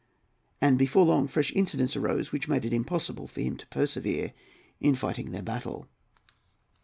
[0.59, 4.33] And before long fresh incidents arose which made it impossible for him to persevere
[4.79, 5.89] in fighting their battle.